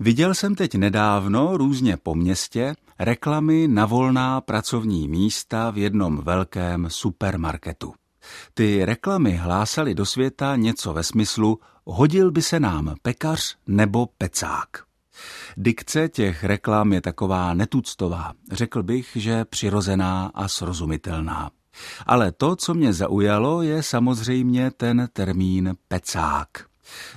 [0.00, 6.86] Viděl jsem teď nedávno různě po městě reklamy na volná pracovní místa v jednom velkém
[6.90, 7.94] supermarketu.
[8.54, 14.68] Ty reklamy hlásaly do světa něco ve smyslu hodil by se nám pekař nebo pecák.
[15.56, 21.50] Dikce těch reklam je taková netuctová, řekl bych, že přirozená a srozumitelná.
[22.06, 26.67] Ale to, co mě zaujalo, je samozřejmě ten termín pecák.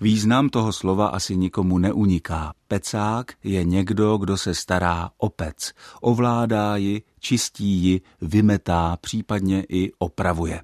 [0.00, 2.52] Význam toho slova asi nikomu neuniká.
[2.68, 9.92] Pecák je někdo, kdo se stará o pec, ovládá ji, čistí ji, vymetá, případně i
[9.98, 10.60] opravuje.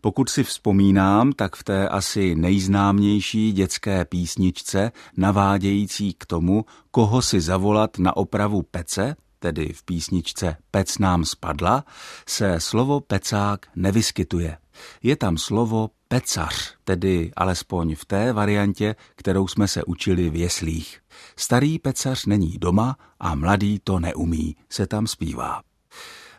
[0.00, 7.40] Pokud si vzpomínám, tak v té asi nejznámější dětské písničce, navádějící k tomu, koho si
[7.40, 11.84] zavolat na opravu pece, tedy v písničce Pec nám spadla,
[12.28, 14.56] se slovo pecák nevyskytuje.
[15.02, 21.00] Je tam slovo pecař, tedy alespoň v té variantě, kterou jsme se učili v jeslích.
[21.36, 25.62] Starý pecař není doma a mladý to neumí, se tam zpívá.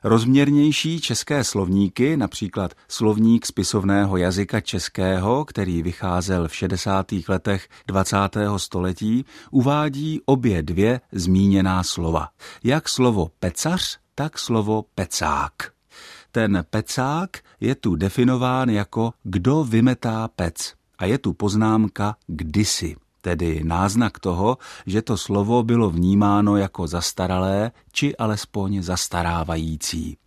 [0.04, 7.06] Rozměrnější české slovníky, například slovník spisovného jazyka českého, který vycházel v 60.
[7.28, 8.18] letech 20.
[8.58, 12.30] století, uvádí obě dvě zmíněná slova.
[12.64, 15.79] Jak slovo pecař, tak slovo pecák.
[16.32, 23.62] Ten pecák je tu definován jako kdo vymetá pec a je tu poznámka kdysi tedy
[23.64, 30.18] náznak toho, že to slovo bylo vnímáno jako zastaralé či alespoň zastarávající.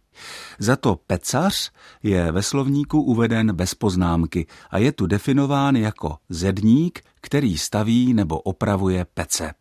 [0.59, 1.71] Za to pecař
[2.03, 8.41] je ve slovníku uveden bez poznámky a je tu definován jako zedník, který staví nebo
[8.41, 9.53] opravuje pece.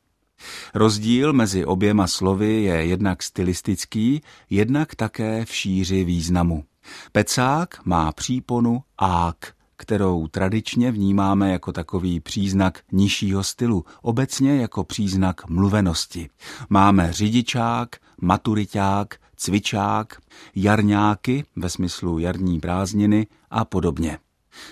[0.74, 6.64] Rozdíl mezi oběma slovy je jednak stylistický, jednak také v šíři významu.
[7.12, 15.50] Pecák má příponu ák, kterou tradičně vnímáme jako takový příznak nižšího stylu, obecně jako příznak
[15.50, 16.30] mluvenosti.
[16.70, 20.22] Máme řidičák, maturiťák, cvičák,
[20.56, 24.18] jarňáky ve smyslu jarní prázdniny a podobně.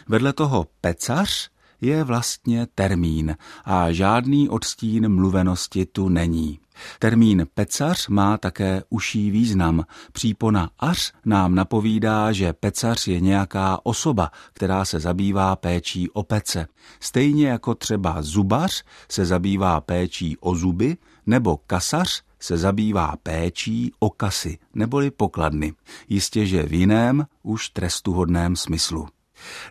[0.07, 1.49] Vedle toho pecař
[1.81, 3.35] je vlastně termín
[3.65, 6.59] a žádný odstín mluvenosti tu není.
[6.99, 9.85] Termín pecař má také uší význam.
[10.11, 16.67] Přípona až nám napovídá, že pecař je nějaká osoba, která se zabývá péčí o pece.
[16.99, 24.09] Stejně jako třeba zubař se zabývá péčí o zuby, nebo kasař se zabývá péčí o
[24.09, 25.73] kasy, neboli pokladny.
[26.09, 29.07] Jistě, že v jiném, už trestuhodném smyslu.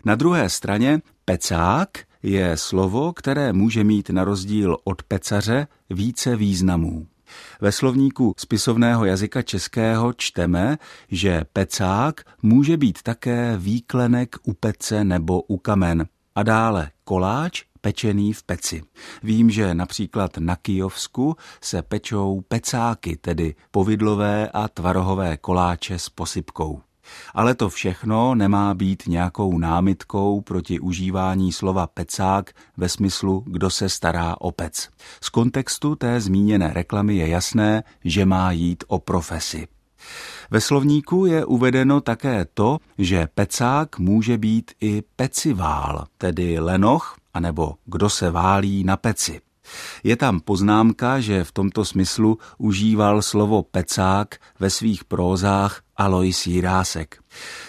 [0.05, 1.89] Na druhé straně pecák
[2.23, 7.07] je slovo, které může mít na rozdíl od pecaře více významů.
[7.61, 10.77] Ve slovníku spisovného jazyka českého čteme,
[11.09, 16.07] že pecák může být také výklenek u pece nebo u kamen.
[16.35, 18.83] A dále koláč pečený v peci.
[19.23, 26.81] Vím, že například na Kijovsku se pečou pecáky, tedy povidlové a tvarohové koláče s posypkou.
[27.33, 33.89] Ale to všechno nemá být nějakou námitkou proti užívání slova pecák ve smyslu, kdo se
[33.89, 34.89] stará o pec.
[35.21, 39.67] Z kontextu té zmíněné reklamy je jasné, že má jít o profesi.
[40.51, 47.73] Ve slovníku je uvedeno také to, že pecák může být i pecivál, tedy lenoch, anebo
[47.85, 49.41] kdo se válí na peci.
[50.03, 57.19] Je tam poznámka, že v tomto smyslu užíval slovo pecák ve svých prózách Alois Jirásek.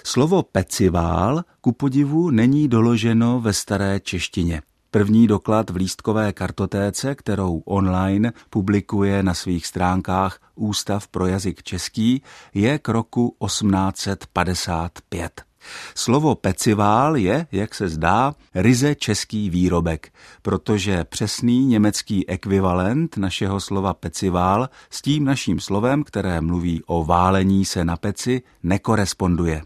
[0.04, 4.62] Slovo pecivál ku podivu není doloženo ve staré češtině.
[4.90, 12.22] První doklad v lístkové kartotéce, kterou online publikuje na svých stránkách Ústav pro jazyk český,
[12.54, 15.49] je k roku 1855.
[15.94, 20.12] Slovo pecivál je, jak se zdá, ryze český výrobek,
[20.42, 27.64] protože přesný německý ekvivalent našeho slova pecivál s tím naším slovem, které mluví o válení
[27.64, 29.62] se na peci, nekoresponduje.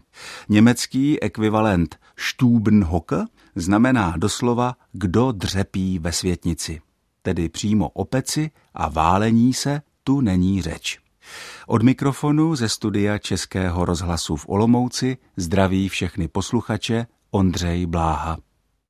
[0.49, 3.25] Německý ekvivalent Stubenhocke
[3.55, 6.81] znamená doslova kdo dřepí ve světnici,
[7.21, 11.04] tedy přímo o peci a válení se tu není řeč.
[11.67, 18.37] Od mikrofonu ze studia Českého rozhlasu v Olomouci zdraví všechny posluchače Ondřej Bláha.